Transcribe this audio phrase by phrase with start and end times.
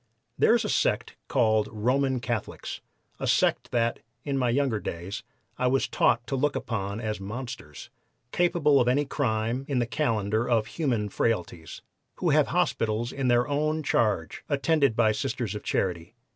[0.35, 2.81] There is a sect called Roman Catholics
[3.19, 5.21] a sect that, in my younger days,
[5.59, 7.91] I was taught to look upon as monsters,
[8.31, 11.83] capable of any crime in the calendar of human frailties
[12.15, 16.15] who have hospitals in their own charge attended by Sisters of Charity.